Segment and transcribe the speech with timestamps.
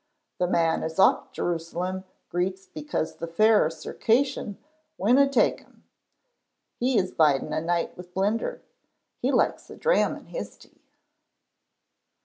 [0.39, 4.57] The man as ocht Jerusalem greets because the Fair Circassian
[4.97, 5.83] winna take him.
[6.79, 8.63] He is biding a' night wi' Blinder.
[9.21, 10.81] He likes a dram in his tea."